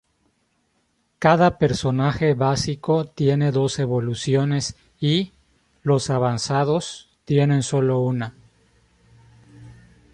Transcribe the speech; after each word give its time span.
Cada 1.19 1.59
personaje 1.59 2.33
básico 2.33 3.05
tiene 3.05 3.51
dos 3.51 3.77
evoluciones 3.77 4.75
y, 4.99 5.31
los 5.83 6.09
avanzados, 6.09 7.15
tienen 7.23 7.61
solo 7.61 7.99
una. 7.99 8.33